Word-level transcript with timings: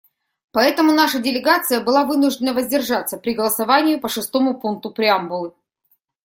Поэтому 0.51 0.93
наша 0.93 1.19
делегация 1.19 1.79
была 1.79 2.05
вынуждена 2.05 2.55
воздержаться 2.55 3.19
при 3.19 3.35
голосовании 3.35 3.97
по 3.97 4.09
шестому 4.09 4.59
пункту 4.59 4.89
преамбулы. 4.89 5.53